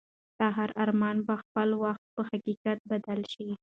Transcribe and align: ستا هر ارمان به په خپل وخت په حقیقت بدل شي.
ستا 0.33 0.47
هر 0.57 0.69
ارمان 0.83 1.17
به 1.19 1.25
په 1.27 1.35
خپل 1.41 1.69
وخت 1.83 2.05
په 2.15 2.21
حقیقت 2.29 2.77
بدل 2.91 3.19
شي. 3.33 3.49